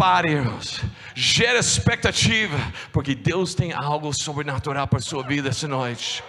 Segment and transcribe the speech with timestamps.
[0.00, 0.80] prepare, irmãos.
[1.14, 2.56] Gera expectativa,
[2.90, 6.24] porque Deus tem algo sobrenatural para a sua vida essa noite.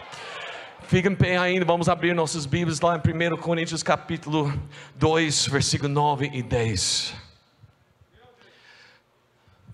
[0.89, 4.51] Fica em pé ainda, vamos abrir nossas Bíblias lá em 1 Coríntios capítulo
[4.95, 7.13] 2, versículo 9 e 10.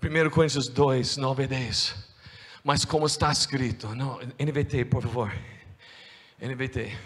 [0.00, 1.94] 1 Coríntios 2, 9 e 10.
[2.62, 5.34] Mas como está escrito, não, NVT, por favor.
[6.40, 6.96] NVT.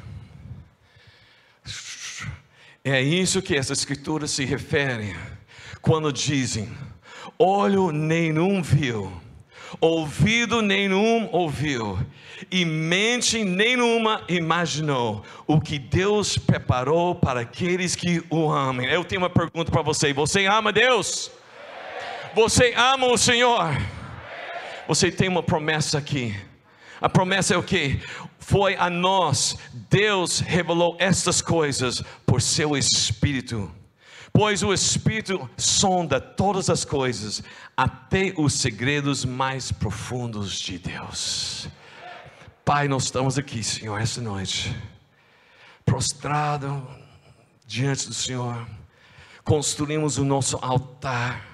[2.85, 5.17] É isso que essa escritura se refere
[5.83, 6.71] quando dizem:
[7.37, 9.13] olho nenhum viu,
[9.81, 11.99] ouvido nenhum ouviu,
[12.51, 18.89] e mente nenhuma imaginou o que Deus preparou para aqueles que o amem.
[18.89, 21.31] Eu tenho uma pergunta para você: você ama Deus?
[22.35, 23.77] Você ama o Senhor?
[24.89, 26.35] Você tem uma promessa aqui.
[27.01, 28.01] A promessa é o que?
[28.39, 29.57] Foi a nós,
[29.91, 33.71] Deus revelou estas coisas por seu Espírito.
[34.33, 37.43] Pois o Espírito sonda todas as coisas,
[37.77, 41.69] até os segredos mais profundos de Deus.
[42.65, 44.75] Pai, nós estamos aqui, Senhor, essa noite,
[45.85, 46.87] prostrado
[47.67, 48.67] diante do Senhor,
[49.45, 51.45] construímos o nosso altar,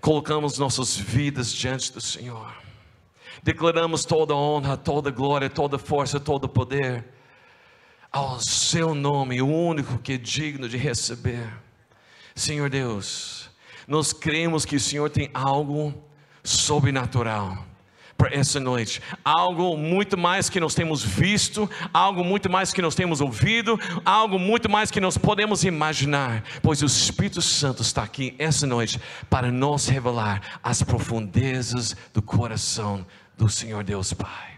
[0.00, 2.52] colocamos nossas vidas diante do Senhor,
[3.42, 7.04] declaramos toda honra, toda glória, toda força, todo poder
[8.10, 11.50] ao Seu nome, o único que é digno de receber.
[12.34, 13.50] Senhor Deus,
[13.86, 15.94] nós cremos que o Senhor tem algo
[16.42, 17.66] sobrenatural
[18.22, 19.02] para essa noite.
[19.24, 24.38] Algo muito mais que nós temos visto, algo muito mais que nós temos ouvido, algo
[24.38, 29.50] muito mais que nós podemos imaginar, pois o Espírito Santo está aqui essa noite para
[29.50, 33.04] nos revelar as profundezas do coração
[33.36, 34.52] do Senhor Deus Pai.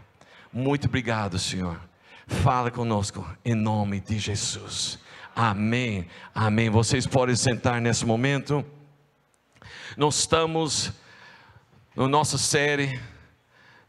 [0.53, 1.81] Muito obrigado, Senhor.
[2.27, 4.99] Fala conosco em nome de Jesus.
[5.35, 6.07] Amém.
[6.33, 6.71] Amém.
[6.71, 8.65] Vocês podem sentar nesse momento.
[9.97, 10.93] Nós estamos
[11.97, 13.01] na nossa série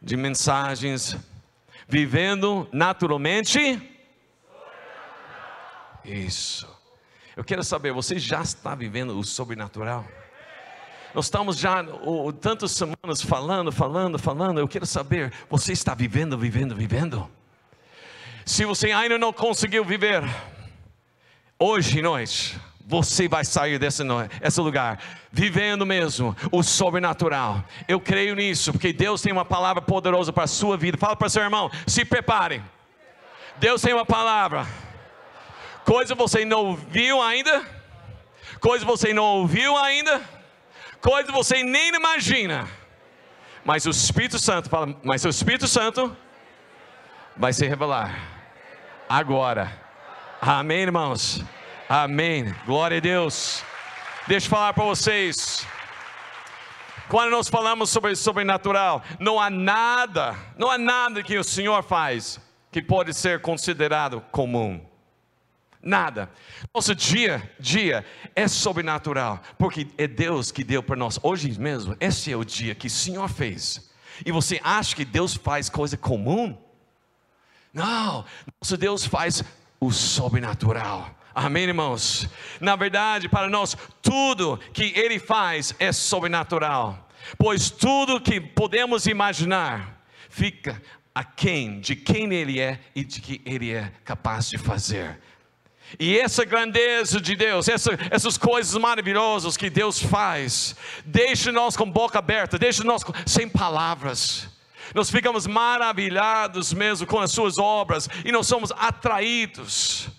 [0.02, 1.16] de mensagens,
[1.88, 3.80] vivendo naturalmente.
[6.04, 6.68] Isso.
[7.36, 10.04] Eu quero saber, você já está vivendo o sobrenatural?
[11.14, 14.60] Nós estamos já oh, tantas semanas falando, falando, falando.
[14.60, 17.30] Eu quero saber, você está vivendo, vivendo, vivendo?
[18.44, 20.24] Se você ainda não conseguiu viver,
[21.60, 22.56] hoje nós
[22.88, 24.04] você vai sair desse,
[24.42, 25.00] esse lugar
[25.32, 27.64] vivendo mesmo o sobrenatural.
[27.88, 30.98] Eu creio nisso, porque Deus tem uma palavra poderosa para a sua vida.
[30.98, 32.62] Fala para seu irmão: se prepare.
[33.58, 34.68] Deus tem uma palavra.
[35.84, 37.64] Coisa você não viu ainda,
[38.60, 40.22] coisa você não ouviu ainda,
[41.02, 42.68] coisa você nem imagina.
[43.64, 46.16] Mas o Espírito Santo fala, mas o Espírito Santo
[47.36, 48.16] vai se revelar
[49.08, 49.85] agora.
[50.48, 51.44] Amém, irmãos.
[51.90, 52.54] Amém.
[52.68, 53.64] Glória a Deus.
[54.28, 55.66] Deixa eu falar para vocês.
[57.10, 62.40] Quando nós falamos sobre sobrenatural, não há nada, não há nada que o Senhor faz
[62.72, 64.86] que pode ser considerado comum.
[65.82, 66.30] Nada.
[66.72, 68.06] Nosso dia, dia
[68.36, 71.20] é sobrenatural, porque é Deus que deu para nós.
[71.24, 73.92] Hoje mesmo, esse é o dia que o Senhor fez.
[74.24, 76.56] E você acha que Deus faz coisa comum?
[77.74, 78.24] Não,
[78.62, 79.44] nosso Deus faz
[79.80, 81.16] o sobrenatural.
[81.34, 82.30] Amém, irmãos?
[82.62, 90.02] Na verdade, para nós, tudo que Ele faz é sobrenatural, pois tudo que podemos imaginar
[90.30, 90.82] fica
[91.14, 95.20] aquém de quem Ele é e de que Ele é capaz de fazer.
[96.00, 100.76] E essa grandeza de Deus, essa, essas coisas maravilhosas que Deus faz,
[101.06, 104.50] deixa nós com boca aberta, deixa nós sem palavras.
[104.94, 110.10] Nós ficamos maravilhados mesmo com as suas obras e nós somos atraídos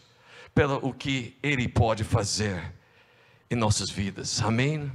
[0.55, 2.75] pelo o que Ele pode fazer
[3.51, 4.91] em nossas vidas, amém?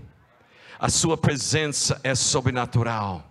[0.80, 3.31] A Sua presença é sobrenatural.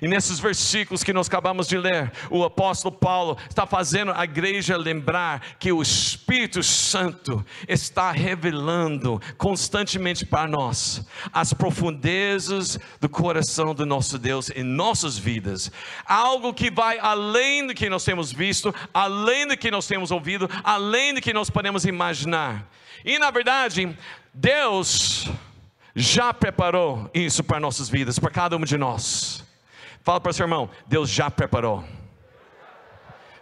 [0.00, 4.76] E nesses versículos que nós acabamos de ler, o apóstolo Paulo está fazendo a igreja
[4.76, 13.84] lembrar que o Espírito Santo está revelando constantemente para nós as profundezas do coração do
[13.86, 15.70] nosso Deus em nossas vidas.
[16.04, 20.48] Algo que vai além do que nós temos visto, além do que nós temos ouvido,
[20.64, 22.66] além do que nós podemos imaginar.
[23.04, 23.96] E na verdade,
[24.32, 25.28] Deus
[25.94, 29.44] já preparou isso para nossas vidas, para cada um de nós.
[30.02, 31.84] Fala para o seu irmão, Deus já preparou.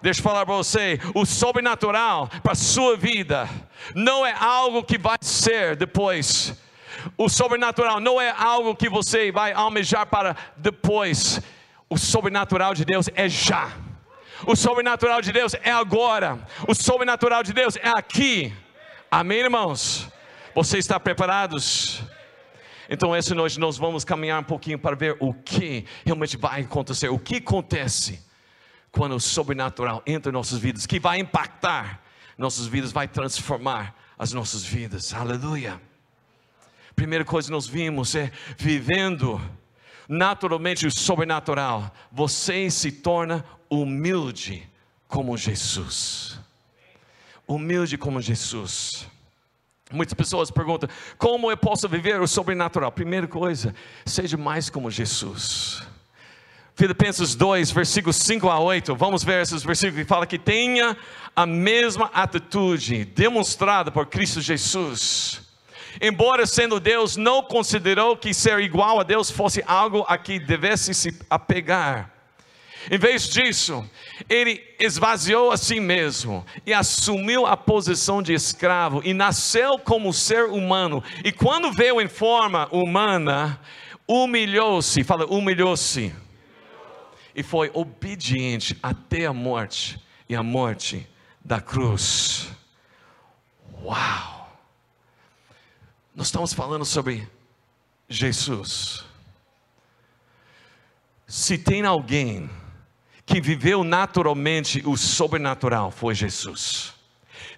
[0.01, 3.49] Deixa eu falar para você, o sobrenatural para a sua vida
[3.95, 6.57] não é algo que vai ser depois.
[7.17, 11.41] O sobrenatural não é algo que você vai almejar para depois.
[11.89, 13.73] O sobrenatural de Deus é já.
[14.47, 16.39] O sobrenatural de Deus é agora.
[16.67, 18.53] O sobrenatural de Deus é aqui.
[19.11, 20.09] Amém, irmãos?
[20.55, 22.03] Você está preparados?
[22.89, 27.09] Então, essa noite nós vamos caminhar um pouquinho para ver o que realmente vai acontecer,
[27.09, 28.25] o que acontece
[28.91, 32.03] quando o sobrenatural entra em nossas vidas, que vai impactar
[32.39, 35.13] nossas vidas, vai transformar as nossas vidas.
[35.13, 35.81] Aleluia.
[36.97, 39.41] Primeira coisa que nós vimos é vivendo
[40.09, 44.69] naturalmente o sobrenatural, você se torna humilde
[45.07, 46.41] como Jesus.
[47.47, 49.07] Humilde como Jesus.
[49.91, 52.93] Muitas pessoas perguntam: como eu posso viver o sobrenatural?
[52.93, 53.75] Primeira coisa,
[54.05, 55.83] seja mais como Jesus.
[56.75, 60.97] Filipenses 2, versículos 5 a 8, vamos ver esses versículos que fala que tenha
[61.35, 65.41] a mesma atitude demonstrada por Cristo Jesus.
[66.01, 70.95] Embora sendo Deus, não considerou que ser igual a Deus fosse algo a que devesse
[70.95, 72.13] se apegar
[72.91, 73.89] em vez disso,
[74.29, 80.45] ele esvaziou a si mesmo e assumiu a posição de escravo e nasceu como ser
[80.45, 81.03] humano.
[81.25, 83.61] E quando veio em forma humana,
[84.07, 86.15] humilhou-se, fala, humilhou-se.
[87.35, 91.09] E foi obediente até a morte e a morte
[91.45, 92.49] da cruz.
[93.83, 94.59] Uau!
[96.15, 97.29] Nós estamos falando sobre
[98.09, 99.05] Jesus.
[101.29, 102.51] Se tem alguém
[103.29, 106.95] que viveu naturalmente o sobrenatural foi Jesus.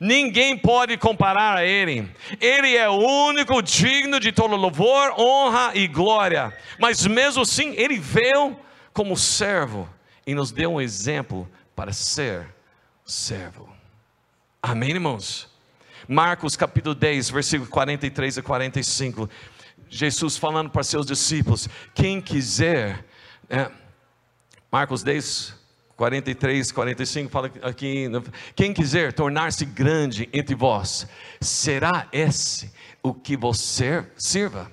[0.01, 2.11] Ninguém pode comparar a Ele.
[2.41, 2.95] Ele é o
[3.29, 6.53] único digno de todo louvor, honra e glória.
[6.77, 8.59] Mas mesmo assim, Ele veio
[8.93, 9.89] como servo
[10.27, 12.53] e nos deu um exemplo para ser
[13.05, 13.73] servo.
[14.61, 15.49] Amém, irmãos?
[16.09, 19.31] Marcos capítulo 10, versículo 43 a 45.
[19.89, 23.05] Jesus falando para seus discípulos: quem quiser,
[23.49, 23.71] é,
[24.73, 25.60] Marcos 10,
[26.01, 28.07] 43, 45 fala aqui:
[28.57, 31.07] quem quiser tornar-se grande entre vós,
[31.43, 34.73] será esse o que você sirva.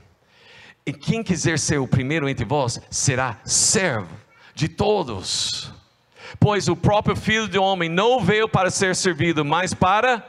[0.85, 4.15] E quem quiser ser o primeiro entre vós, será servo
[4.55, 5.69] de todos.
[6.39, 10.25] Pois o próprio Filho do Homem não veio para ser servido, mas para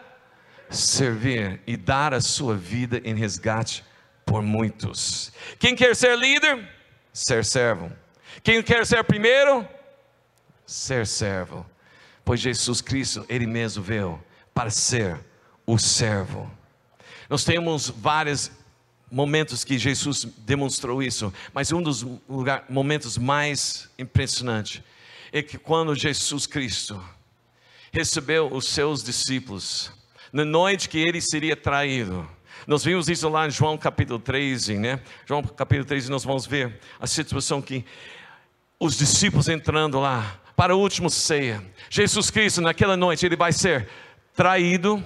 [0.69, 3.85] servir e dar a sua vida em resgate
[4.27, 5.33] por muitos.
[5.61, 6.69] Quem quer ser líder?
[7.13, 7.89] Ser servo.
[8.43, 9.78] Quem quer ser primeiro?
[10.69, 11.65] Ser servo,
[12.23, 14.23] pois Jesus Cristo, Ele mesmo veio
[14.53, 15.19] para ser
[15.67, 16.51] o servo.
[17.31, 18.51] Nós temos vários
[19.11, 24.83] momentos que Jesus demonstrou isso, mas um dos lugar, momentos mais impressionantes
[25.33, 27.03] é que quando Jesus Cristo
[27.91, 29.91] recebeu os seus discípulos,
[30.31, 32.29] na noite que ele seria traído,
[32.67, 35.01] nós vimos isso lá em João capítulo 13, né?
[35.25, 37.87] João capítulo 13, nós vamos ver a situação que
[38.79, 41.63] os discípulos entrando lá, para o último ceia.
[41.89, 43.89] Jesus Cristo, naquela noite, ele vai ser
[44.35, 45.01] traído,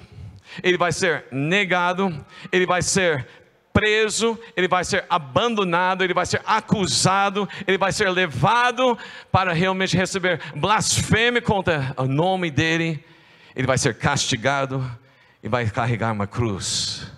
[0.63, 3.29] ele vai ser negado, ele vai ser
[3.71, 8.97] preso, ele vai ser abandonado, ele vai ser acusado, ele vai ser levado
[9.31, 13.05] para realmente receber blasfêmia contra o nome dele,
[13.55, 14.83] ele vai ser castigado
[15.43, 17.13] e vai carregar uma cruz.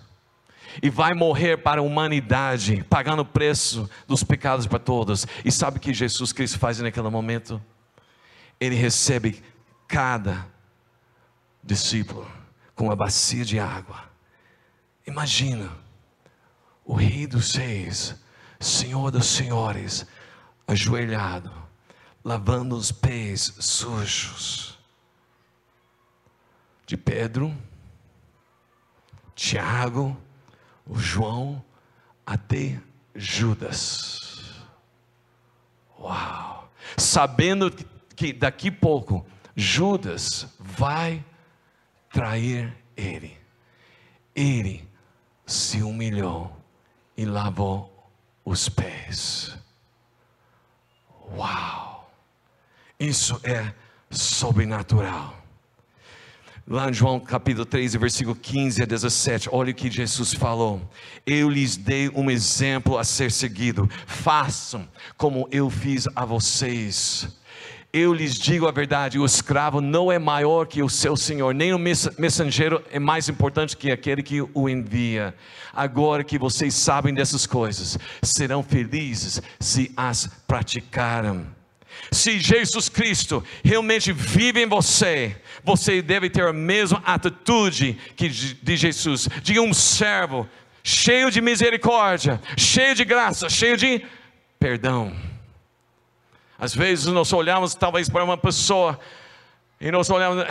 [0.83, 5.25] E vai morrer para a humanidade, pagando o preço dos pecados para todos.
[5.45, 7.61] E sabe o que Jesus Cristo faz naquele momento?
[8.59, 9.43] Ele recebe
[9.87, 10.47] cada
[11.63, 12.29] discípulo
[12.75, 14.09] com uma bacia de água.
[15.05, 15.71] Imagina
[16.83, 18.15] o Rei dos Reis,
[18.59, 20.05] Senhor dos Senhores,
[20.67, 21.51] ajoelhado,
[22.23, 24.77] lavando os pés sujos
[26.85, 27.55] de Pedro,
[29.33, 30.15] Tiago,
[30.85, 31.63] o João,
[32.25, 32.79] até
[33.15, 34.61] Judas.
[35.99, 36.71] Uau!
[36.97, 41.23] Sabendo que que daqui a pouco Judas vai
[42.11, 43.37] trair ele.
[44.35, 44.87] Ele
[45.45, 46.55] se humilhou
[47.15, 48.11] e lavou
[48.43, 49.57] os pés.
[51.35, 52.11] Uau!
[52.99, 53.73] Isso é
[54.09, 55.35] sobrenatural.
[56.67, 60.81] Lá em João capítulo 3, versículo 15 a 17, olha o que Jesus falou:
[61.23, 67.29] Eu lhes dei um exemplo a ser seguido, façam como eu fiz a vocês.
[67.97, 71.73] Eu lhes digo a verdade: o escravo não é maior que o seu senhor, nem
[71.73, 75.33] o mensageiro é mais importante que aquele que o envia.
[75.73, 81.47] Agora que vocês sabem dessas coisas, serão felizes se as praticarem.
[82.11, 85.33] Se Jesus Cristo realmente vive em você,
[85.63, 90.45] você deve ter a mesma atitude que de Jesus, de um servo
[90.83, 94.03] cheio de misericórdia, cheio de graça, cheio de
[94.59, 95.15] perdão.
[96.57, 98.99] Às vezes nós olhamos talvez para uma pessoa
[99.79, 100.45] e nós olhamos,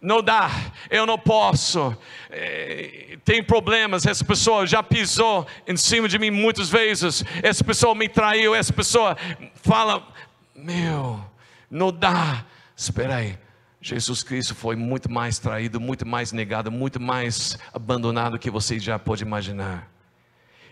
[0.00, 0.50] não dá,
[0.90, 1.96] eu não posso.
[2.30, 7.94] É, tem problemas, essa pessoa já pisou em cima de mim muitas vezes, essa pessoa
[7.94, 9.16] me traiu, essa pessoa
[9.56, 10.06] fala,
[10.54, 11.24] meu,
[11.70, 12.44] não dá.
[12.76, 13.38] Espera aí,
[13.80, 18.98] Jesus Cristo foi muito mais traído, muito mais negado, muito mais abandonado que você já
[18.98, 19.90] pode imaginar.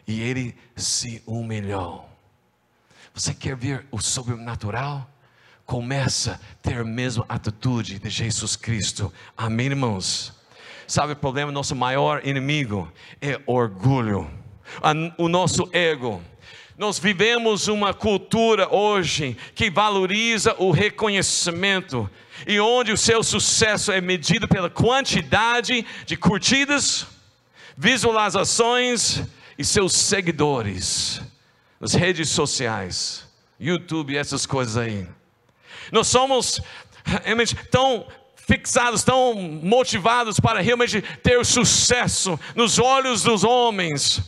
[0.07, 2.12] E ele se humilhou.
[3.15, 5.07] Você quer ver o sobrenatural?
[5.67, 9.13] Começa a ter a mesma atitude de Jesus Cristo.
[9.37, 10.33] Amém, irmãos?
[10.87, 11.53] Sabe o problema?
[11.53, 12.91] Nosso maior inimigo
[13.21, 14.31] é orgulho,
[15.19, 16.23] o nosso ego.
[16.77, 22.11] Nós vivemos uma cultura hoje que valoriza o reconhecimento
[22.47, 27.07] e onde o seu sucesso é medido pela quantidade de curtidas,
[27.77, 29.23] visualizações
[29.59, 31.21] e seus seguidores
[31.83, 33.27] nas redes sociais,
[33.59, 35.05] YouTube, essas coisas aí.
[35.91, 36.61] Nós somos
[37.25, 44.23] realmente tão fixados, tão motivados para realmente ter sucesso nos olhos dos homens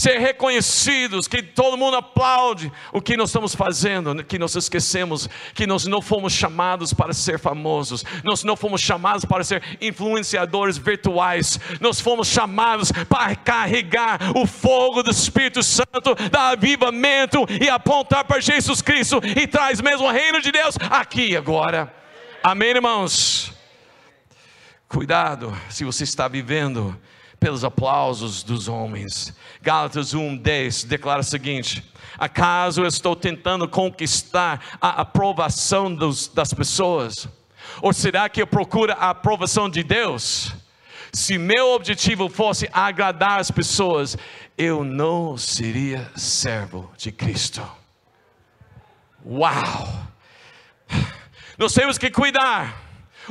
[0.00, 5.66] ser reconhecidos, que todo mundo aplaude o que nós estamos fazendo, que nós esquecemos que
[5.66, 11.60] nós não fomos chamados para ser famosos, nós não fomos chamados para ser influenciadores virtuais,
[11.80, 18.40] nós fomos chamados para carregar o fogo do Espírito Santo, dar avivamento e apontar para
[18.40, 21.94] Jesus Cristo e traz mesmo o reino de Deus aqui agora.
[22.42, 23.52] Amém, irmãos?
[24.88, 26.98] Cuidado se você está vivendo
[27.40, 29.34] pelos aplausos dos homens.
[29.62, 31.84] Gálatas 1:10 declara o seguinte:
[32.18, 37.28] Acaso eu estou tentando conquistar a aprovação dos, das pessoas?
[37.82, 40.52] Ou será que eu procuro a aprovação de Deus?
[41.12, 44.16] Se meu objetivo fosse agradar as pessoas,
[44.56, 47.62] eu não seria servo de Cristo.
[49.24, 50.06] Uau!
[51.58, 52.79] Nós temos que cuidar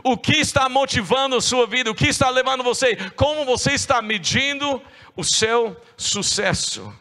[0.04, 1.90] o que está motivando a sua vida?
[1.90, 2.96] O que está levando você?
[3.12, 4.82] Como você está medindo
[5.16, 6.94] o seu sucesso?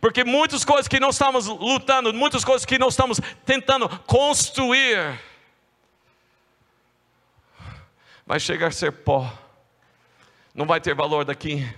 [0.00, 5.20] Porque muitas coisas que nós estamos lutando, muitas coisas que nós estamos tentando construir,
[8.26, 9.32] vai chegar a ser pó,
[10.54, 11.68] não vai ter valor daqui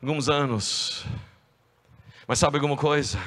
[0.00, 1.04] alguns anos.
[2.26, 3.18] Mas sabe alguma coisa?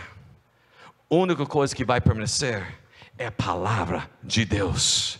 [1.10, 2.80] A única coisa que vai permanecer
[3.18, 5.20] é a palavra de Deus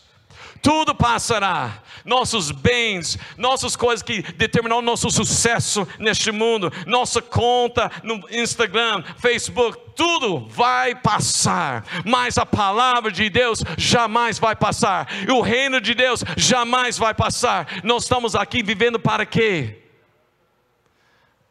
[0.62, 1.82] tudo passará.
[2.04, 9.78] Nossos bens, nossas coisas que determinam nosso sucesso neste mundo, nossa conta no Instagram, Facebook,
[9.96, 15.94] tudo vai passar, mas a palavra de Deus jamais vai passar, e o reino de
[15.94, 17.68] Deus jamais vai passar.
[17.84, 19.84] Nós estamos aqui vivendo para quê?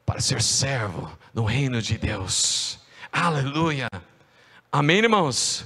[0.05, 2.81] Para ser servo no reino de Deus.
[3.12, 3.88] Aleluia.
[4.73, 5.64] Amém, irmãos?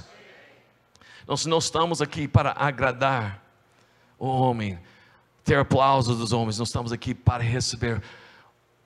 [1.27, 3.41] Nós não estamos aqui para agradar
[4.19, 4.79] o homem,
[5.43, 8.01] ter aplausos dos homens, nós estamos aqui para receber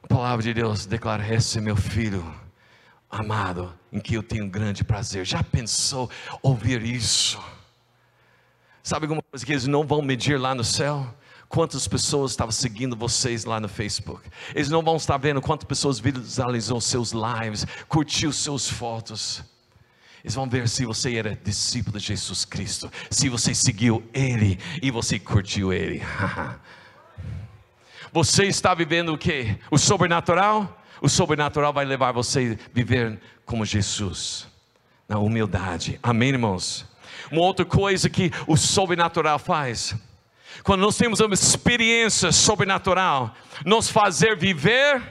[0.01, 0.85] a palavra de Deus.
[0.85, 2.23] Declara: Esse é meu filho
[3.09, 5.25] amado, em que eu tenho grande prazer.
[5.25, 6.09] Já pensou
[6.41, 7.41] ouvir isso?
[8.81, 11.13] Sabe alguma coisa que eles não vão medir lá no céu?
[11.49, 14.29] Quantas pessoas estavam seguindo vocês lá no Facebook?
[14.55, 19.43] Eles não vão estar vendo quantas pessoas visualizou seus lives, curtiu seus fotos.
[20.23, 24.91] Eles vão ver se você era discípulo de Jesus Cristo, se você seguiu Ele e
[24.91, 26.01] você curtiu Ele.
[28.11, 29.57] você está vivendo o que?
[29.71, 30.77] O sobrenatural?
[31.01, 34.47] O sobrenatural vai levar você a viver como Jesus,
[35.07, 35.97] na humildade.
[36.03, 36.85] Amém, irmãos?
[37.31, 39.95] Uma outra coisa que o sobrenatural faz,
[40.63, 43.33] quando nós temos uma experiência sobrenatural,
[43.65, 45.01] nos fazer viver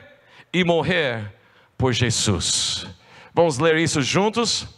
[0.53, 1.33] e morrer
[1.79, 2.87] por Jesus.
[3.33, 4.77] Vamos ler isso juntos?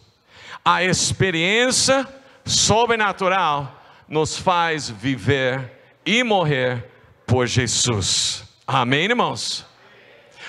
[0.72, 2.06] A experiência
[2.44, 5.68] sobrenatural nos faz viver
[6.06, 6.88] e morrer
[7.26, 8.44] por Jesus.
[8.64, 9.66] Amém, irmãos?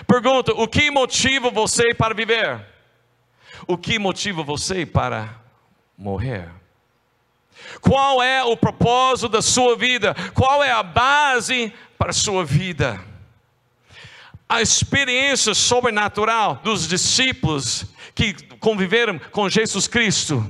[0.06, 2.63] Pergunta: o que motiva você para viver?
[3.66, 5.42] O que motiva você para
[5.98, 6.51] morrer?
[7.82, 10.13] Qual é o propósito da sua vida?
[10.36, 13.04] Qual é a base para a sua vida?
[14.48, 20.50] A experiência sobrenatural dos discípulos que conviveram com Jesus Cristo,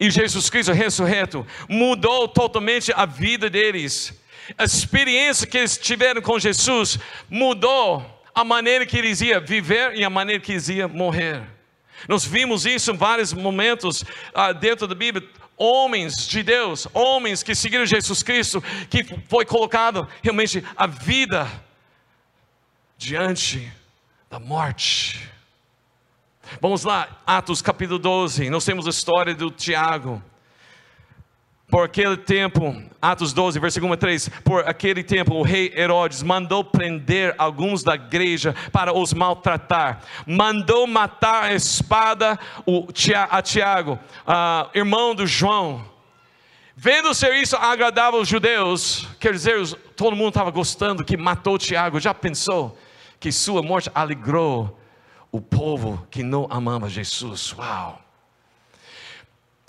[0.00, 4.18] e Jesus Cristo ressurreto, mudou totalmente a vida deles.
[4.56, 10.04] A experiência que eles tiveram com Jesus mudou a maneira que eles iam viver e
[10.04, 11.42] a maneira que eles iam morrer.
[12.08, 15.28] Nós vimos isso em vários momentos ah, dentro da Bíblia.
[15.56, 21.48] Homens de Deus, homens que seguiram Jesus Cristo, que foi colocado realmente a vida
[22.98, 23.70] diante
[24.28, 25.20] da morte.
[26.60, 28.50] Vamos lá, Atos capítulo 12.
[28.50, 30.22] Nós temos a história do Tiago.
[31.68, 37.34] Por aquele tempo, Atos 12, versículo 3, por aquele tempo o rei Herodes mandou prender
[37.38, 42.38] alguns da igreja para os maltratar, mandou matar a espada
[43.30, 43.98] a Tiago,
[44.74, 45.82] irmão do João.
[46.76, 49.66] Vendo ser isso agradava os judeus, quer dizer,
[49.96, 52.76] todo mundo estava gostando que matou Tiago, já pensou
[53.18, 54.78] que sua morte alegrou
[55.32, 57.52] o povo que não amava Jesus?
[57.58, 58.02] Uau!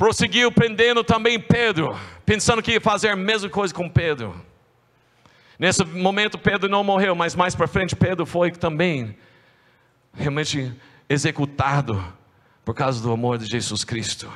[0.03, 4.35] prosseguiu prendendo também Pedro, pensando que ia fazer a mesma coisa com Pedro.
[5.57, 9.15] Nesse momento Pedro não morreu, mas mais para frente Pedro foi também
[10.13, 10.73] realmente
[11.07, 12.03] executado
[12.65, 14.29] por causa do amor de Jesus Cristo.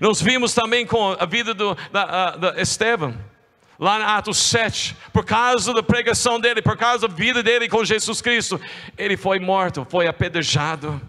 [0.00, 3.14] Nós vimos também com a vida do, da, da Estevam,
[3.78, 7.84] lá em Atos 7, por causa da pregação dele, por causa da vida dele com
[7.84, 8.60] Jesus Cristo,
[8.96, 11.00] ele foi morto, foi apedrejado.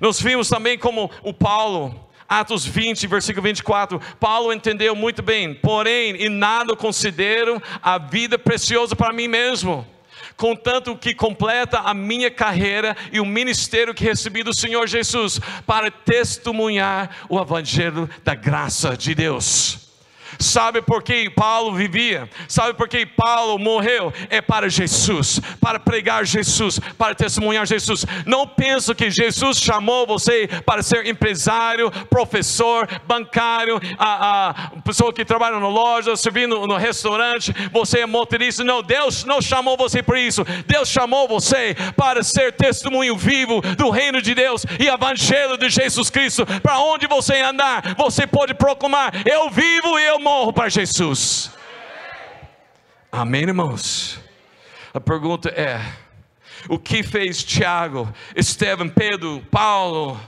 [0.00, 6.16] Nós vimos também como o Paulo, Atos 20, versículo 24, Paulo entendeu muito bem, porém,
[6.16, 9.86] em nada considero a vida preciosa para mim mesmo,
[10.36, 15.90] contanto que completa a minha carreira e o ministério que recebi do Senhor Jesus, para
[15.90, 19.81] testemunhar o evangelho da graça de Deus.
[20.38, 22.28] Sabe por que Paulo vivia?
[22.48, 24.12] Sabe por que Paulo morreu?
[24.30, 28.04] É para Jesus, para pregar Jesus, para testemunhar Jesus.
[28.26, 35.24] Não penso que Jesus chamou você para ser empresário, professor, bancário, a, a pessoa que
[35.24, 37.52] trabalha na loja, servindo no restaurante.
[37.72, 38.64] Você é motorista.
[38.64, 40.44] Não, Deus não chamou você por isso.
[40.66, 46.10] Deus chamou você para ser testemunho vivo do reino de Deus e evangelho de Jesus
[46.10, 46.46] Cristo.
[46.60, 51.50] Para onde você andar, você pode proclamar: Eu vivo e eu morro para Jesus.
[53.10, 54.20] Amém, irmãos?
[54.94, 55.80] A pergunta é:
[56.68, 60.18] o que fez Tiago, Estevão, Pedro, Paulo,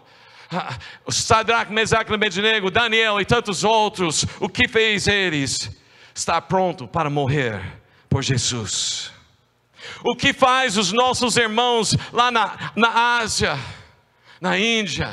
[1.08, 5.70] Sadrach, Mesaque, Abednego, Daniel e tantos outros, o que fez eles?
[6.14, 7.60] Estar pronto para morrer
[8.08, 9.12] por Jesus.
[10.02, 13.58] O que faz os nossos irmãos lá na, na Ásia,
[14.40, 15.12] na Índia,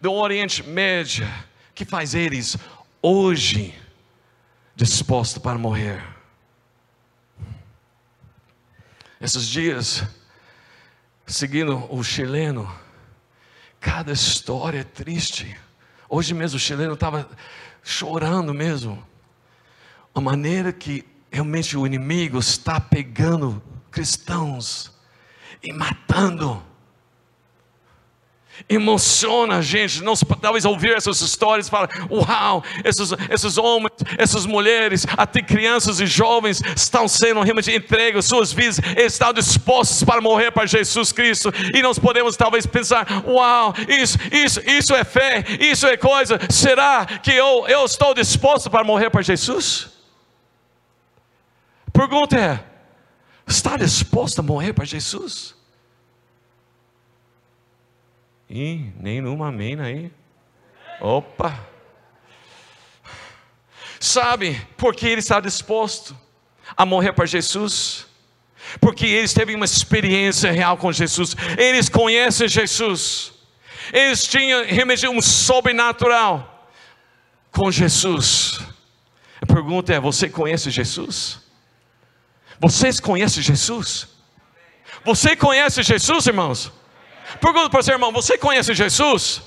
[0.00, 1.26] do Oriente Médio,
[1.74, 2.56] que faz eles
[3.02, 3.74] hoje
[4.74, 6.02] disposto para morrer.
[9.20, 10.02] Esses dias,
[11.26, 12.70] seguindo o chileno,
[13.80, 15.56] cada história é triste.
[16.08, 17.28] Hoje mesmo o chileno estava
[17.82, 19.04] chorando mesmo.
[20.14, 24.92] A maneira que realmente o inimigo está pegando cristãos
[25.62, 26.62] e matando
[28.68, 34.46] emociona a gente, não talvez ouvir essas histórias e falar, uau, esses, esses homens, essas
[34.46, 40.50] mulheres, até crianças e jovens estão sendo realmente entregues, suas vidas estão dispostos para morrer
[40.50, 45.86] para Jesus Cristo, e nós podemos talvez pensar, uau, isso, isso, isso é fé, isso
[45.86, 49.88] é coisa, será que eu, eu estou disposto para morrer para Jesus?
[51.92, 52.64] Pergunta é,
[53.46, 55.54] está disposto a morrer para Jesus?
[58.54, 60.12] Ih, nenhuma amém aí.
[61.00, 61.58] Opa!
[63.98, 66.16] Sabe por que ele está disposto
[66.76, 68.06] a morrer para Jesus?
[68.80, 71.34] Porque eles teve uma experiência real com Jesus.
[71.58, 73.32] Eles conhecem Jesus.
[73.92, 76.70] Eles tinham realmente um sobrenatural
[77.50, 78.60] com Jesus.
[79.42, 81.40] A pergunta é: você conhece Jesus?
[82.60, 84.06] Vocês conhecem Jesus?
[85.04, 86.83] Você conhece Jesus, irmãos?
[87.40, 89.42] Pergunta para o seu irmão: você conhece Jesus?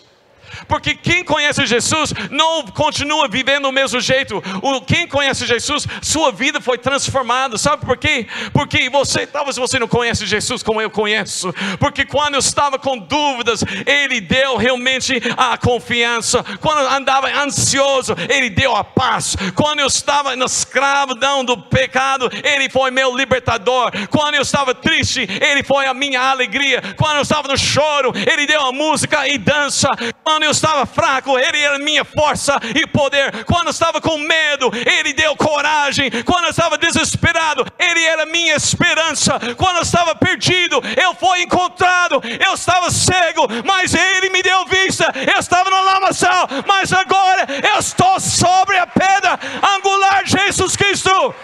[0.68, 4.44] Porque quem conhece Jesus não continua vivendo do mesmo jeito.
[4.62, 7.58] O, quem conhece Jesus, sua vida foi transformada.
[7.58, 8.28] Sabe por quê?
[8.54, 11.54] Porque você, talvez você não conhece Jesus como eu conheço.
[11.80, 16.44] Porque quando eu estava com dúvidas, Ele deu realmente a confiança.
[16.60, 19.36] Quando eu andava ansioso, Ele deu a paz.
[19.56, 23.92] Quando eu estava na escravidão do pecado, Ele foi meu libertador.
[24.10, 26.82] Quando eu estava triste, Ele foi a minha alegria.
[26.98, 29.90] Quando eu estava no choro, Ele deu a música e dança.
[30.24, 33.46] Quando eu estava fraco, Ele era minha força e poder.
[33.46, 36.12] Quando estava com medo, Ele deu coragem.
[36.24, 39.40] Quando estava desesperado, Ele era minha esperança.
[39.56, 42.22] Quando estava perdido, eu fui encontrado.
[42.46, 45.12] Eu estava cego, mas Ele me deu vista.
[45.32, 49.40] Eu estava no lamaçal, mas agora eu estou sobre a pedra
[49.76, 51.36] angular Jesus Cristo.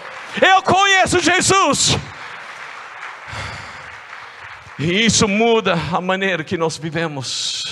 [0.42, 1.96] Eu conheço Jesus.
[4.76, 7.62] E isso muda a maneira que nós vivemos.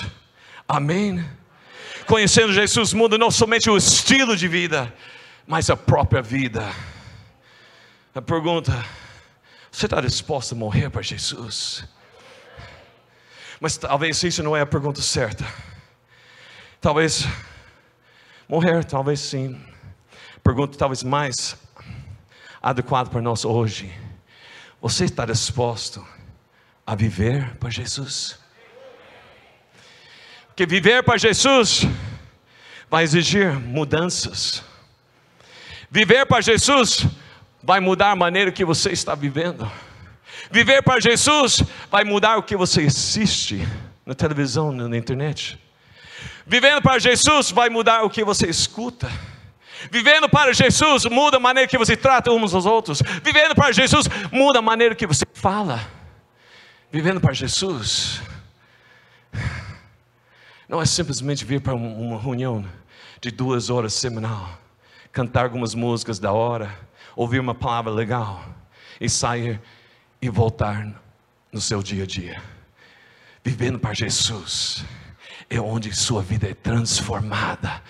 [0.68, 1.24] Amém?
[2.06, 4.92] Conhecendo Jesus muda não somente o estilo de vida,
[5.46, 6.70] mas a própria vida.
[8.14, 8.72] A pergunta:
[9.70, 11.84] você está disposto a morrer para Jesus?
[13.60, 15.46] Mas talvez isso não é a pergunta certa.
[16.80, 17.24] Talvez
[18.48, 19.58] morrer, talvez sim.
[20.42, 21.56] Pergunta talvez mais
[22.60, 23.92] adequada para nós hoje.
[24.80, 26.04] Você está disposto
[26.84, 28.41] a viver para Jesus?
[30.52, 31.86] Porque viver para Jesus
[32.90, 34.62] vai exigir mudanças.
[35.90, 37.06] Viver para Jesus
[37.62, 39.70] vai mudar a maneira que você está vivendo.
[40.50, 43.66] Viver para Jesus vai mudar o que você assiste
[44.04, 45.58] na televisão, na internet.
[46.46, 49.10] Vivendo para Jesus vai mudar o que você escuta.
[49.90, 53.00] Vivendo para Jesus muda a maneira que você trata uns aos outros.
[53.24, 55.80] Vivendo para Jesus muda a maneira que você fala.
[56.92, 58.20] Vivendo para Jesus
[60.72, 62.64] não é simplesmente vir para uma reunião
[63.20, 64.58] de duas horas semanal,
[65.12, 66.74] cantar algumas músicas da hora,
[67.14, 68.42] ouvir uma palavra legal
[68.98, 69.60] e sair
[70.22, 70.90] e voltar
[71.52, 72.42] no seu dia a dia.
[73.44, 74.82] Vivendo para Jesus
[75.50, 77.82] é onde sua vida é transformada.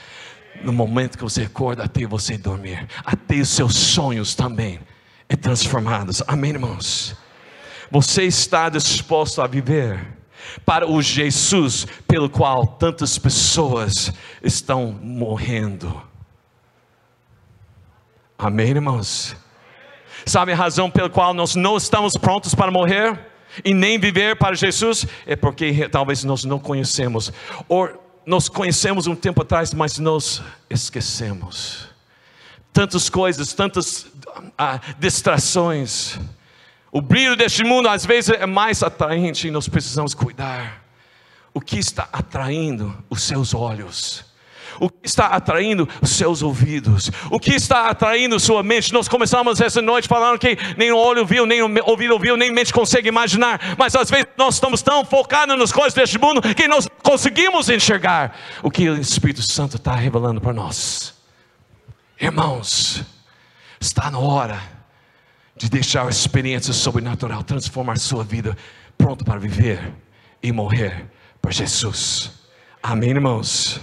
[0.65, 4.81] No momento que você acorda até você dormir, até os seus sonhos também
[5.29, 6.21] é transformados.
[6.27, 7.15] Amém, irmãos?
[7.93, 10.21] Você está disposto a viver
[10.65, 16.03] para o Jesus pelo qual tantas pessoas estão morrendo?
[18.39, 19.37] Amém, irmãos?
[20.27, 23.19] Sabe a razão pela qual nós não estamos prontos para morrer
[23.65, 25.07] e nem viver para Jesus?
[25.27, 27.33] É porque talvez nós não conhecemos,
[27.69, 31.89] ou nós conhecemos um tempo atrás, mas nós esquecemos.
[32.73, 34.07] Tantas coisas, tantas
[34.57, 36.19] ah, distrações.
[36.93, 40.85] O brilho deste mundo às vezes é mais atraente e nós precisamos cuidar.
[41.55, 44.31] O que está atraindo os seus olhos?
[44.81, 48.93] o que está atraindo os seus ouvidos, o que está atraindo sua mente.
[48.93, 52.51] Nós começamos essa noite falando que nem o olho viu, nem o ouvido ouviu, nem
[52.51, 56.41] a mente consegue imaginar, mas às vezes nós estamos tão focados nas coisas deste mundo
[56.43, 61.15] que nós conseguimos enxergar o que o Espírito Santo está revelando para nós.
[62.21, 63.03] Irmãos,
[63.81, 64.82] está na hora
[65.63, 68.57] de deixar a experiência sobrenatural transformar sua vida,
[68.99, 69.95] pronto para viver
[70.43, 71.09] e morrer
[71.41, 72.33] para Jesus.
[72.83, 73.81] Amém, irmãos?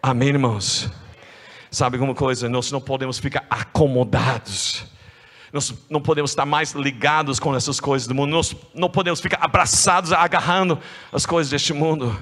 [0.00, 0.88] Amém, irmãos?
[1.72, 2.48] Sabe alguma coisa?
[2.48, 4.84] Nós não podemos ficar acomodados.
[5.52, 8.30] Nós não podemos estar mais ligados com essas coisas do mundo.
[8.30, 10.78] Nós não podemos ficar abraçados, agarrando
[11.12, 12.16] as coisas deste mundo.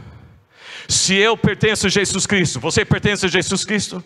[0.89, 4.03] Se eu pertenço a Jesus Cristo, você pertence a Jesus Cristo?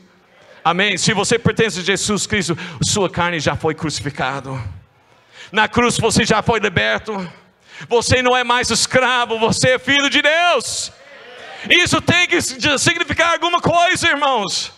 [0.64, 0.96] Amém.
[0.96, 4.58] Se você pertence a Jesus Cristo, sua carne já foi crucificado.
[5.52, 7.12] Na cruz você já foi liberto.
[7.86, 10.90] Você não é mais escravo, você é filho de Deus.
[11.68, 14.72] Isso tem que significar alguma coisa, irmãos.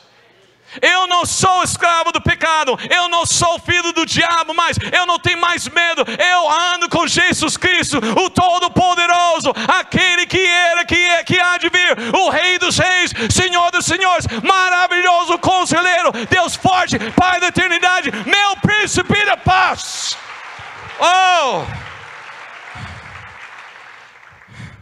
[0.82, 5.18] Eu não sou escravo do pecado, eu não sou filho do diabo, mas eu não
[5.18, 6.04] tenho mais medo.
[6.18, 11.68] Eu ando com Jesus Cristo, o Todo-Poderoso, aquele que era, que é, que há de
[11.68, 14.85] vir, o Rei dos Reis, Senhor dos Senhores, maravilhoso
[16.46, 20.16] Deus forte, Pai da eternidade, meu príncipe da paz.
[21.00, 21.64] Oh!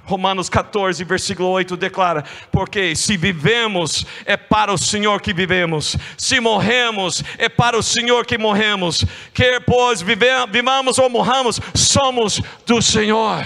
[0.05, 2.22] Romanos 14, versículo 8 declara:
[2.53, 8.27] Porque se vivemos, é para o Senhor que vivemos, se morremos, é para o Senhor
[8.27, 13.42] que morremos, quer pois vivamos ou morramos, somos do Senhor.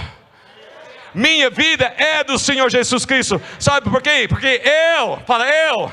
[1.15, 4.27] Minha vida é do Senhor Jesus Cristo, sabe por quê?
[4.29, 4.61] Porque
[4.99, 5.91] eu, fala eu,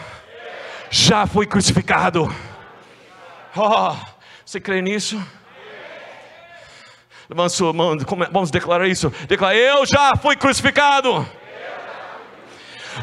[0.89, 2.33] já fui crucificado.
[3.55, 3.95] Oh,
[4.45, 5.21] você crê nisso?
[7.29, 7.97] Levanta sua mão,
[8.31, 9.11] vamos declarar isso.
[9.27, 11.27] Declara, eu já fui crucificado.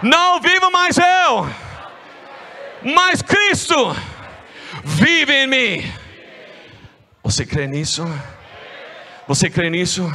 [0.02, 1.50] Não vivo mais eu,
[2.94, 3.94] mas Cristo
[4.84, 5.92] vive em mim.
[7.22, 8.04] Você crê nisso?
[9.28, 10.10] Você crê nisso?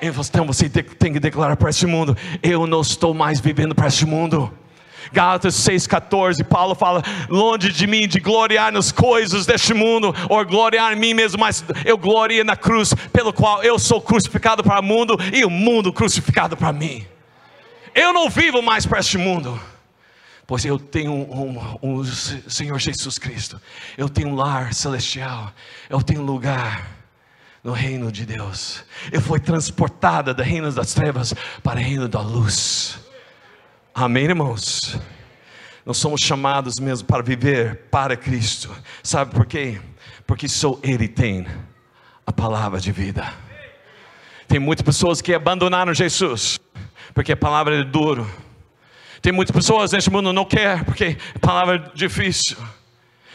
[0.00, 4.04] Então você tem que declarar para esse mundo: eu não estou mais vivendo para esse
[4.04, 4.52] mundo.
[5.12, 10.92] Gálatas 6,14, Paulo fala: longe de mim de gloriar nas coisas deste mundo, ou gloriar
[10.92, 14.82] em mim mesmo, mas eu glorio na cruz, pelo qual eu sou crucificado para o
[14.82, 17.06] mundo e o mundo crucificado para mim.
[17.94, 19.60] Eu não vivo mais para este mundo,
[20.46, 23.60] pois eu tenho um, um, um Senhor Jesus Cristo,
[23.98, 25.52] eu tenho um lar celestial,
[25.90, 26.88] eu tenho um lugar
[27.62, 28.82] no reino de Deus.
[29.12, 32.98] Eu fui transportada do reino das trevas para o reino da luz.
[33.94, 34.98] Amém, irmãos?
[35.84, 38.74] Nós somos chamados mesmo para viver para Cristo.
[39.02, 39.78] Sabe por quê?
[40.26, 41.46] Porque só Ele tem
[42.26, 43.30] a palavra de vida.
[44.48, 46.58] Tem muitas pessoas que abandonaram Jesus,
[47.12, 48.28] porque a palavra é duro.
[49.20, 52.56] Tem muitas pessoas neste mundo que não quer, porque a palavra é difícil.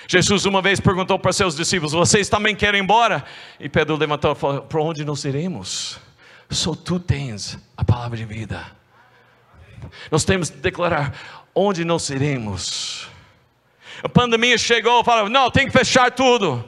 [0.08, 3.24] Jesus uma vez perguntou para seus discípulos: Vocês também querem ir embora?
[3.60, 6.00] E Pedro levantou e falou: Para onde nós iremos?
[6.50, 8.78] Só tu tens a palavra de vida.
[10.12, 11.14] Nós temos que declarar
[11.54, 13.08] onde nós iremos.
[14.04, 16.64] A pandemia chegou, fala, não, tem que fechar tudo.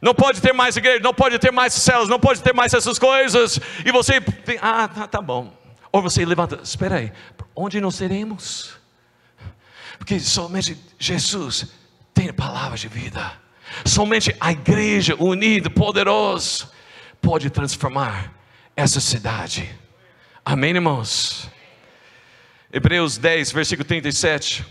[0.00, 2.98] Não pode ter mais igreja, não pode ter mais células, não pode ter mais essas
[2.98, 3.58] coisas.
[3.84, 4.20] E você,
[4.60, 5.56] ah, tá, tá bom.
[5.92, 7.12] Ou você levanta, espera aí,
[7.54, 8.74] onde nós seremos?
[9.98, 11.66] Porque somente Jesus
[12.12, 13.32] tem palavras de vida.
[13.84, 16.68] Somente a igreja unida, poderosa,
[17.20, 18.32] pode transformar
[18.76, 19.68] essa cidade.
[20.44, 21.48] Amém, irmãos?
[22.72, 24.64] Hebreus 10, versículo 37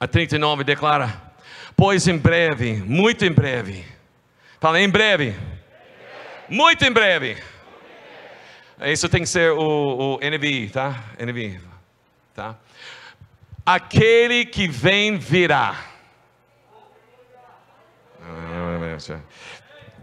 [0.00, 1.22] a 39 declara:
[1.76, 3.84] Pois em breve, muito em breve,
[4.60, 5.36] fala em breve,
[6.48, 7.36] muito em breve.
[8.80, 11.04] Isso tem que ser o, o NVI, tá?
[11.20, 11.60] NVI,
[12.34, 12.56] tá?
[13.64, 15.84] Aquele que vem virá.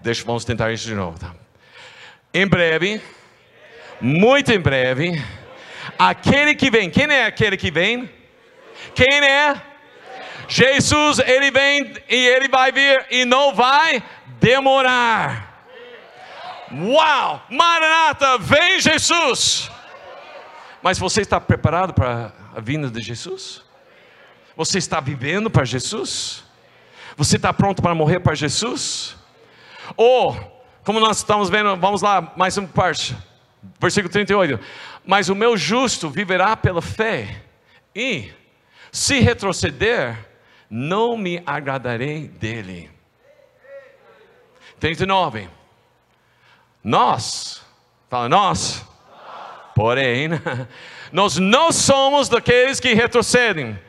[0.02, 1.36] Deixa, vamos tentar isso de novo, tá?
[2.34, 3.02] Em breve,
[4.00, 5.22] muito em breve,
[5.98, 8.10] aquele que vem, quem é aquele que vem?
[8.94, 9.62] Quem é?
[10.48, 14.04] Jesus, ele vem e ele vai vir e não vai
[14.40, 15.68] demorar.
[16.72, 17.44] Uau!
[17.50, 19.70] Maranata, vem Jesus!
[20.82, 23.64] Mas você está preparado para a vinda de Jesus?
[24.56, 26.44] Você está vivendo para Jesus?
[27.18, 29.16] Você está pronto para morrer para Jesus?
[29.96, 30.34] Ou,
[30.84, 33.16] como nós estamos vendo, vamos lá, mais uma parte,
[33.80, 34.60] versículo 38.
[35.06, 37.44] Mas o meu justo viverá pela fé,
[37.96, 38.32] e
[38.92, 40.18] se retroceder,
[40.70, 42.90] não me agradarei dele.
[44.80, 45.50] 39.
[46.84, 47.62] Nós,
[48.10, 48.86] fala nós,
[49.76, 50.30] porém,
[51.12, 53.80] nós não somos daqueles que retrocedem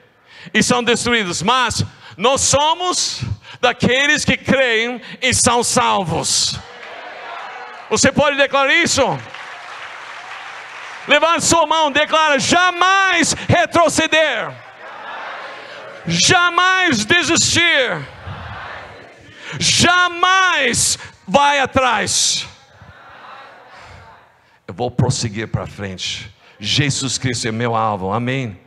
[0.53, 1.85] e são destruídos, mas
[2.17, 3.23] nós somos
[3.61, 6.59] daqueles que creem e são salvos.
[7.91, 9.03] Você pode declarar isso?
[11.09, 14.67] Levante sua mão, declara: jamais retroceder
[16.07, 18.07] jamais desistir,
[19.59, 22.47] jamais vai atrás.
[24.67, 26.33] Eu vou prosseguir para frente.
[26.59, 28.59] Jesus Cristo é meu alvo, amém.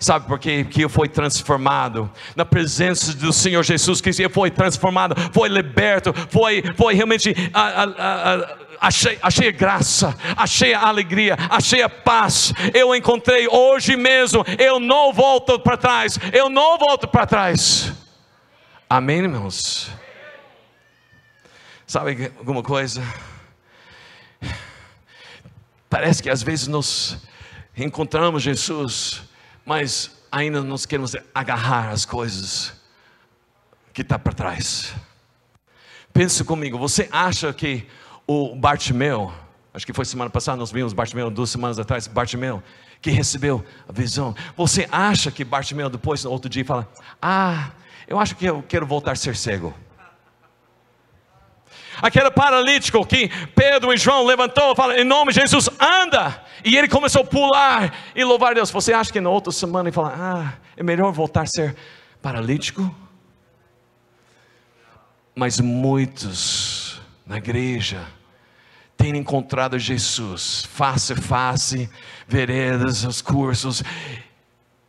[0.00, 0.64] Sabe por quê?
[0.64, 4.22] Que eu fui transformado na presença do Senhor Jesus Cristo.
[4.22, 10.72] Eu fui transformado, foi liberto, foi, foi realmente a, a, a, achei, achei graça, achei
[10.72, 12.50] a alegria, achei a paz.
[12.72, 14.42] Eu encontrei hoje mesmo.
[14.58, 16.18] Eu não volto para trás.
[16.32, 17.92] Eu não volto para trás.
[18.88, 19.90] Amém, irmãos?
[21.86, 23.02] Sabe alguma coisa?
[25.90, 27.18] Parece que às vezes nós
[27.76, 29.28] encontramos Jesus,
[29.70, 32.72] mas ainda nós queremos agarrar as coisas
[33.92, 34.92] que está para trás.
[36.12, 37.86] Pense comigo, você acha que
[38.26, 39.32] o Bartimeu,
[39.72, 42.60] acho que foi semana passada, nós vimos Bartimeu duas semanas atrás, Bartimeu,
[43.00, 44.34] que recebeu a visão.
[44.56, 47.70] Você acha que Bartimeu depois, no outro dia, fala: Ah,
[48.08, 49.72] eu acho que eu quero voltar a ser cego.
[52.02, 56.42] Aquele paralítico que Pedro e João levantou, fala, em nome de Jesus, anda!
[56.64, 58.70] E ele começou a pular e louvar Deus.
[58.70, 61.76] Você acha que na outra semana ele fala, ah, é melhor voltar a ser
[62.20, 62.94] paralítico?
[65.34, 68.04] Mas muitos na igreja,
[68.96, 71.88] tem encontrado Jesus face a face,
[72.26, 73.84] veredas, os cursos,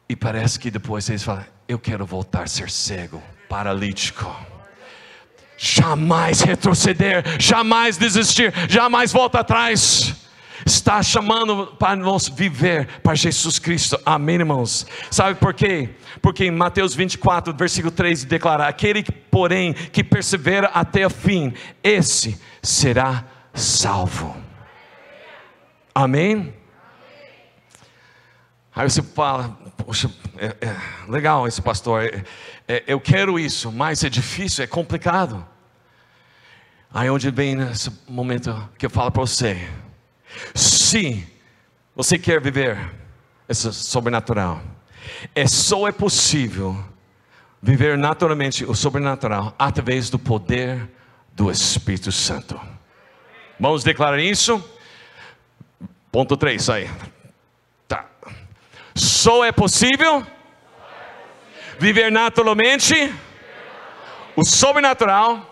[0.09, 4.35] e parece que depois eles falam: Eu quero voltar a ser cego, paralítico.
[5.63, 10.15] Jamais retroceder, jamais desistir, jamais volta atrás.
[10.65, 14.87] Está chamando para nós viver para Jesus Cristo, amém, irmãos?
[15.11, 15.89] Sabe por quê?
[16.19, 22.41] Porque em Mateus 24, versículo 3 declara: Aquele, porém, que persevera até o fim, esse
[22.63, 24.35] será salvo.
[25.93, 26.55] Amém?
[28.73, 30.75] Aí você fala, poxa, é, é,
[31.09, 32.23] legal esse pastor, é,
[32.67, 35.45] é, eu quero isso, mas é difícil, é complicado.
[36.93, 39.67] Aí onde vem esse momento que eu falo para você,
[40.55, 41.27] se
[41.95, 42.77] você quer viver
[43.47, 44.61] esse sobrenatural,
[45.35, 46.77] é só é possível
[47.61, 50.89] viver naturalmente o sobrenatural através do poder
[51.33, 52.59] do Espírito Santo.
[53.59, 54.63] Vamos declarar isso?
[56.11, 56.89] Ponto 3, aí.
[58.93, 60.25] Só é possível
[61.79, 63.13] viver naturalmente
[64.35, 65.47] o sobrenatural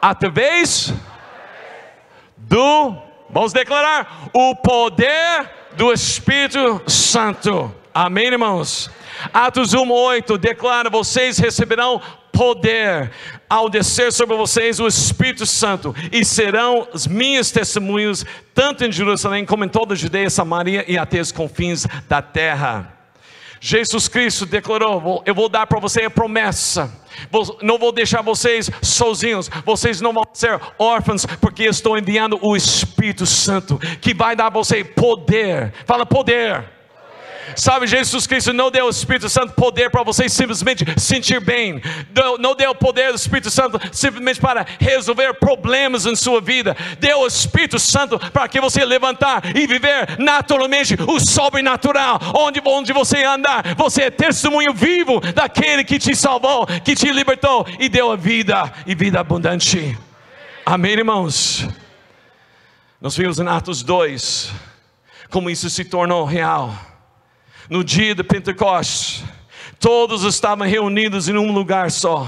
[0.00, 0.92] através
[2.36, 2.96] do,
[3.30, 7.74] vamos declarar, o poder do Espírito Santo.
[7.92, 8.90] Amém, irmãos?
[9.32, 12.00] Atos 1, 8 declara: vocês receberão
[12.38, 13.10] poder
[13.50, 18.24] ao descer sobre vocês o Espírito Santo, e serão as minhas testemunhas,
[18.54, 22.94] tanto em Jerusalém como em toda a Judeia, Samaria e até os confins da terra.
[23.60, 26.92] Jesus Cristo declarou: Eu vou dar para você a promessa.
[27.60, 29.50] Não vou deixar vocês sozinhos.
[29.64, 34.50] Vocês não vão ser órfãos, porque estou enviando o Espírito Santo, que vai dar a
[34.50, 35.72] você poder.
[35.84, 36.77] Fala poder
[37.56, 41.80] Sabe, Jesus Cristo não deu o Espírito Santo poder para você simplesmente sentir bem,
[42.38, 47.20] não deu o poder do Espírito Santo simplesmente para resolver problemas em sua vida, deu
[47.20, 53.24] o Espírito Santo para que você levantar e viver naturalmente o sobrenatural, onde, onde você
[53.24, 58.16] andar, você é testemunho vivo daquele que te salvou, que te libertou e deu a
[58.16, 59.96] vida e vida abundante.
[60.64, 61.66] Amém, irmãos?
[63.00, 64.52] Nós vimos em Atos 2
[65.30, 66.87] como isso se tornou real
[67.68, 69.24] no dia de Pentecostes,
[69.78, 72.26] todos estavam reunidos em um lugar só.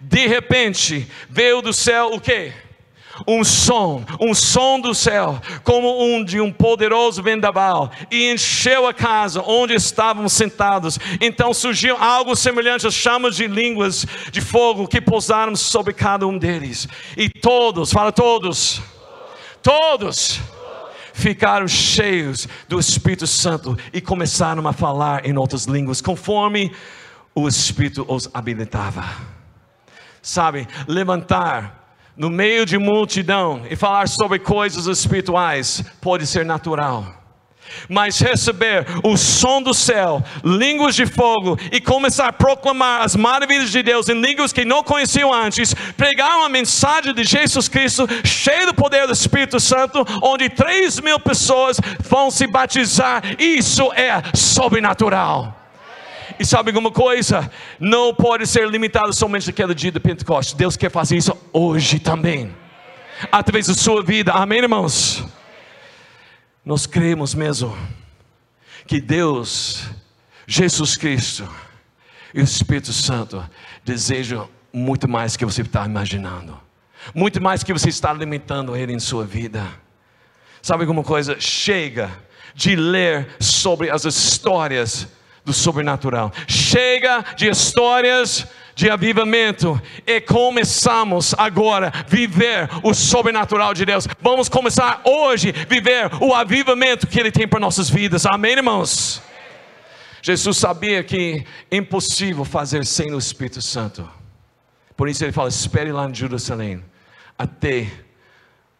[0.00, 2.52] De repente, veio do céu o que?
[3.26, 8.94] um som, um som do céu, como um de um poderoso vendaval, e encheu a
[8.94, 10.98] casa onde estavam sentados.
[11.20, 16.38] Então surgiu algo semelhante às chamas de línguas de fogo que pousaram sobre cada um
[16.38, 16.88] deles.
[17.16, 18.80] E todos, fala todos,
[19.62, 20.40] todos
[21.12, 26.72] ficaram cheios do Espírito Santo e começaram a falar em outras línguas, conforme
[27.34, 29.04] o Espírito os habilitava.
[30.20, 37.21] Sabe, levantar no meio de multidão e falar sobre coisas espirituais pode ser natural
[37.88, 43.70] mas receber o som do céu, línguas de fogo e começar a proclamar as maravilhas
[43.70, 48.66] de Deus em línguas que não conheciam antes, pregar uma mensagem de Jesus Cristo, cheio
[48.66, 55.58] do poder do Espírito Santo, onde 3 mil pessoas vão se batizar, isso é sobrenatural.
[56.38, 57.50] E sabe alguma coisa?
[57.78, 60.54] Não pode ser limitado somente naquele dia de Pentecostes.
[60.54, 62.54] Deus quer fazer isso hoje também,
[63.30, 64.32] através da sua vida.
[64.32, 65.24] Amém, irmãos?
[66.64, 67.76] Nós cremos mesmo
[68.86, 69.84] que Deus,
[70.46, 71.48] Jesus Cristo
[72.32, 73.44] e o Espírito Santo
[73.84, 76.58] desejam muito mais que você está imaginando,
[77.12, 79.66] muito mais que você está alimentando Ele em sua vida.
[80.62, 81.38] Sabe alguma coisa?
[81.40, 82.10] Chega
[82.54, 85.08] de ler sobre as histórias
[85.44, 94.06] do sobrenatural, chega de histórias de avivamento e começamos agora viver o sobrenatural de Deus.
[94.20, 98.26] Vamos começar hoje viver o avivamento que Ele tem para nossas vidas.
[98.26, 99.22] Amém, irmãos?
[100.22, 104.08] Jesus sabia que é impossível fazer sem o Espírito Santo.
[104.96, 106.84] Por isso ele fala: espere lá em Jerusalém,
[107.36, 107.90] até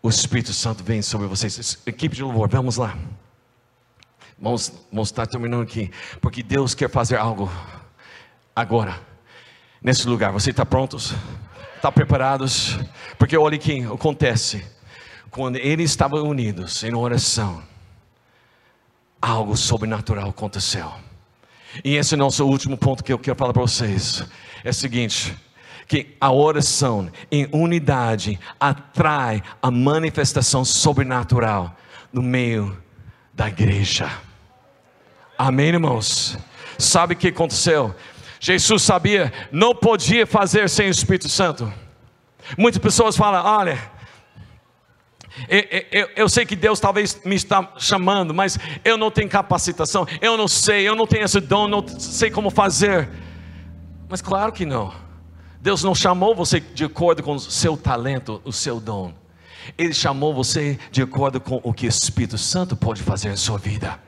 [0.01, 1.79] o Espírito Santo venha sobre vocês.
[1.85, 2.97] Equipe de louvor, vamos lá.
[4.39, 7.51] Vamos, vamos estar terminando aqui, porque Deus quer fazer algo
[8.55, 9.12] agora
[9.83, 10.33] nesse lugar.
[10.33, 11.15] Você está prontos?
[11.77, 12.79] Está preparados?
[13.19, 14.65] Porque olha o que acontece.
[15.31, 17.63] Quando eles estavam unidos em oração,
[19.21, 20.93] algo sobrenatural aconteceu.
[21.83, 24.25] E esse é o nosso último ponto que eu quero falar para vocês.
[24.63, 25.35] É o seguinte:
[25.89, 31.75] que a oração em unidade atrai a manifestação sobrenatural
[32.13, 32.77] no meio
[33.33, 34.11] da igreja.
[35.39, 36.39] Amém, irmãos?
[36.79, 37.95] Sabe o que aconteceu?
[38.43, 41.73] Jesus sabia, não podia fazer sem o Espírito Santo.
[42.59, 43.79] Muitas pessoas falam: olha,
[45.49, 50.09] eu, eu, eu, sei que Deus talvez me está chamando, mas eu não tenho capacitação,
[50.21, 53.09] eu não sei, eu não tenho esse dom, não sei como fazer.
[54.09, 54.93] Mas claro que não.
[55.61, 59.15] Deus não chamou você de acordo com o seu talento, o seu dom.
[59.79, 63.57] Ele chamou você de acordo com o que o Espírito Santo pode fazer em sua
[63.57, 64.01] vida.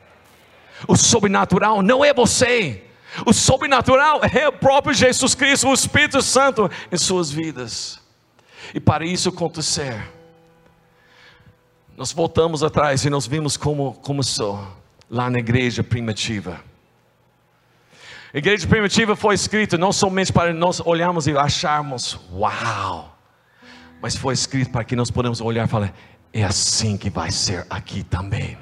[0.88, 2.82] O sobrenatural não é você.
[3.24, 8.00] O sobrenatural é o próprio Jesus Cristo, o Espírito Santo em suas vidas.
[8.74, 10.10] E para isso acontecer,
[11.96, 14.66] nós voltamos atrás e nós vimos como começou
[15.08, 16.60] lá na igreja primitiva.
[18.32, 23.16] A igreja primitiva foi escrita não somente para nós olharmos e acharmos, uau,
[24.02, 25.94] mas foi escrito para que nós podemos olhar e falar,
[26.32, 28.58] é assim que vai ser aqui também.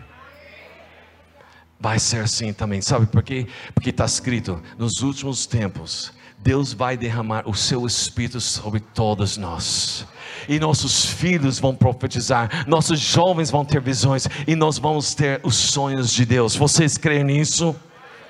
[1.82, 3.48] Vai ser assim também, sabe por quê?
[3.74, 10.06] Porque está escrito: nos últimos tempos, Deus vai derramar o seu Espírito sobre todos nós.
[10.48, 15.56] E nossos filhos vão profetizar, nossos jovens vão ter visões, e nós vamos ter os
[15.56, 16.54] sonhos de Deus.
[16.54, 17.74] Vocês creem nisso?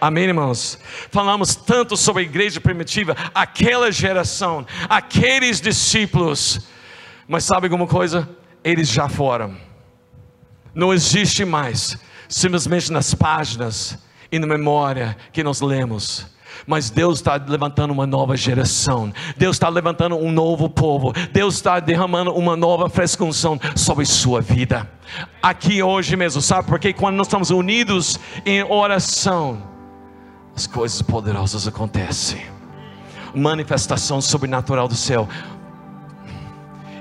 [0.00, 0.78] Amém, irmãos?
[1.10, 6.60] Falamos tanto sobre a igreja primitiva, aquela geração, aqueles discípulos,
[7.28, 8.26] mas sabe alguma coisa?
[8.64, 9.54] Eles já foram,
[10.74, 11.98] não existe mais
[12.32, 13.98] simplesmente nas páginas
[14.30, 16.26] e na memória que nós lemos.
[16.66, 21.80] Mas Deus está levantando uma nova geração, Deus está levantando um novo povo, Deus está
[21.80, 24.88] derramando uma nova frescunção sobre sua vida.
[25.42, 26.68] Aqui hoje mesmo, sabe?
[26.68, 29.62] Porque quando nós estamos unidos em oração,
[30.56, 32.40] as coisas poderosas acontecem.
[33.34, 35.28] Manifestação sobrenatural do céu.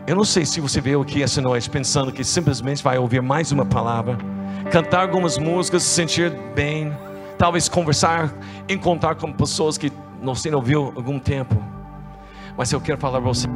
[0.07, 3.51] Eu não sei se você veio aqui essa noite pensando que simplesmente vai ouvir mais
[3.51, 4.17] uma palavra,
[4.71, 6.97] cantar algumas músicas, se sentir bem,
[7.37, 8.33] talvez conversar,
[8.69, 9.91] encontrar com pessoas que
[10.23, 11.61] você não viu algum tempo.
[12.57, 13.47] Mas eu quero falar para você: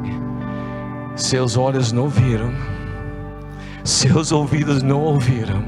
[1.16, 2.52] seus olhos não viram,
[3.82, 5.64] seus ouvidos não ouviram,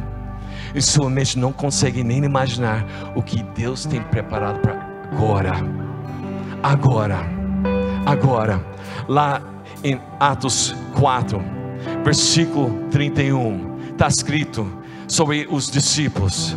[0.75, 2.85] e sua mente não consegue nem imaginar
[3.17, 4.75] o que Deus tem preparado para
[5.11, 5.53] agora.
[6.63, 7.21] Agora,
[8.05, 8.61] agora,
[9.09, 9.41] lá
[9.83, 11.41] em Atos 4,
[12.05, 14.78] versículo 31, está escrito
[15.09, 16.57] sobre os discípulos.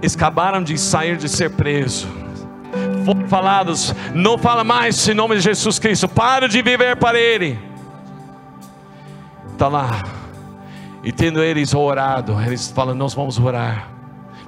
[0.00, 2.06] Eles acabaram de sair de ser presos.
[3.04, 7.58] Foram falados, não fala mais em nome de Jesus Cristo, para de viver para Ele.
[9.52, 10.02] Está lá,
[11.04, 13.88] e tendo eles orado, eles falam: Nós vamos orar.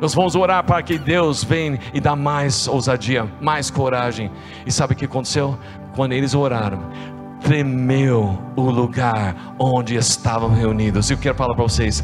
[0.01, 4.31] Nós vamos orar para que Deus venha e dá mais ousadia, mais coragem.
[4.67, 5.59] E sabe o que aconteceu?
[5.95, 6.81] Quando eles oraram,
[7.45, 11.11] tremeu o lugar onde estavam reunidos.
[11.11, 12.03] Eu quero falar para vocês: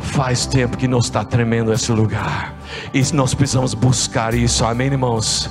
[0.00, 2.54] faz tempo que não está tremendo esse lugar,
[2.92, 5.48] e nós precisamos buscar isso, amém, irmãos?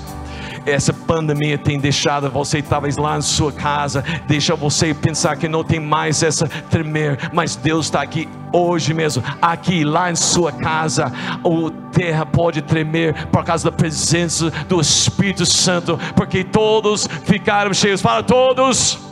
[0.65, 5.63] essa pandemia tem deixado você talvez lá na sua casa, deixa você pensar que não
[5.63, 11.09] tem mais essa tremer, mas Deus está aqui hoje mesmo, aqui lá em sua casa,
[11.41, 18.01] o terra pode tremer por causa da presença do Espírito Santo, porque todos ficaram cheios.
[18.01, 19.07] Fala todos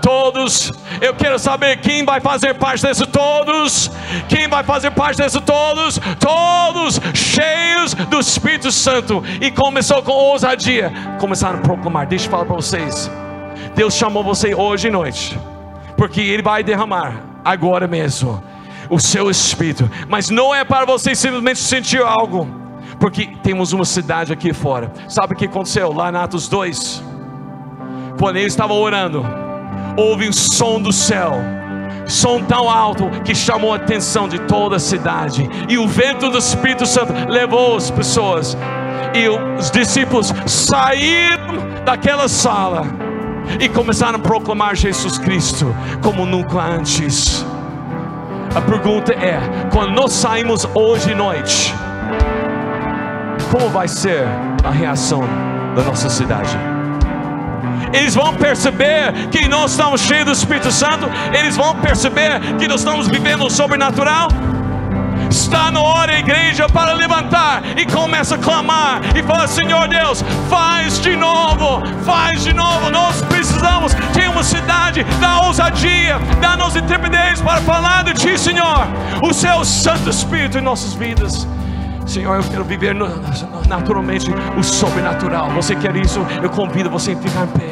[0.00, 0.72] todos.
[1.00, 3.90] Eu quero saber quem vai fazer parte desse todos.
[4.28, 5.98] Quem vai fazer parte desse todos?
[6.18, 9.22] Todos cheios do Espírito Santo.
[9.40, 10.92] E começou com ousadia.
[11.18, 12.06] Começaram a proclamar.
[12.06, 13.10] Deixa eu falar para vocês.
[13.74, 15.38] Deus chamou você hoje à noite.
[15.96, 18.42] Porque Ele vai derramar agora mesmo
[18.88, 19.88] o seu Espírito.
[20.08, 22.48] Mas não é para você simplesmente sentir algo.
[22.98, 24.92] Porque temos uma cidade aqui fora.
[25.08, 27.02] Sabe o que aconteceu lá em Atos 2?
[28.18, 29.24] Quando eles estavam orando
[30.00, 31.34] houve um som do céu,
[32.06, 36.38] som tão alto que chamou a atenção de toda a cidade, e o vento do
[36.38, 38.56] Espírito Santo levou as pessoas,
[39.14, 42.84] e os discípulos saíram daquela sala
[43.60, 47.44] e começaram a proclamar Jesus Cristo como nunca antes.
[48.54, 49.40] A pergunta é:
[49.72, 51.74] quando nós saímos hoje à noite,
[53.50, 54.24] como vai ser
[54.64, 55.22] a reação
[55.74, 56.69] da nossa cidade?
[57.92, 62.80] Eles vão perceber que nós estamos cheios do Espírito Santo, eles vão perceber que nós
[62.80, 64.28] estamos vivendo o sobrenatural.
[65.30, 71.00] Está na hora, igreja, para levantar e começa a clamar e falar: Senhor Deus, faz
[71.00, 72.90] de novo, faz de novo.
[72.90, 78.88] Nós precisamos ter uma cidade da ousadia, dá-nos intrepidez para falar de Ti, Senhor,
[79.22, 81.46] o Seu Santo Espírito em nossas vidas.
[82.06, 82.96] Senhor, eu quero viver
[83.68, 85.48] naturalmente o sobrenatural.
[85.50, 86.18] Você quer isso?
[86.42, 87.69] Eu convido você a ficar em pé.